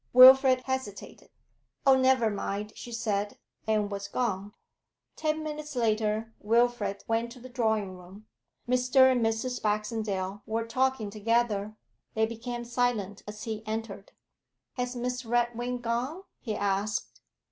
Wilfrid 0.13 0.61
hesitated. 0.61 1.29
'Oh, 1.85 1.95
never 1.95 2.31
mind,' 2.31 2.73
she 2.75 2.91
said; 2.91 3.37
and 3.67 3.91
was 3.91 4.07
gone. 4.07 4.55
Ten 5.15 5.43
minutes 5.43 5.75
later 5.75 6.33
Wilfrid 6.39 7.03
went 7.07 7.31
to 7.33 7.39
the 7.39 7.49
drawing 7.49 7.95
room. 7.95 8.25
Mr. 8.67 9.11
and 9.11 9.23
Mrs. 9.23 9.61
Baxendale 9.61 10.41
were 10.47 10.65
talking 10.65 11.11
together; 11.11 11.75
they 12.15 12.25
became 12.25 12.65
silent 12.65 13.21
as 13.27 13.43
he 13.43 13.61
entered. 13.67 14.11
'Has 14.73 14.95
Miss 14.95 15.23
Redwing 15.23 15.81
gone?' 15.83 16.23
he 16.39 16.55
asked. 16.55 17.21